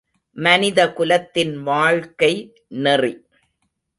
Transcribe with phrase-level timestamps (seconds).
[0.35, 2.53] மனிதகுலத்தின் வாழ்க்கை
[2.67, 3.25] நெறி.